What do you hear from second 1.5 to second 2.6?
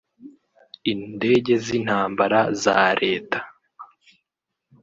z’intambara